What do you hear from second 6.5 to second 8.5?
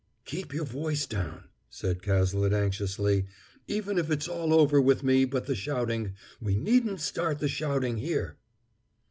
needn't start the shouting here!"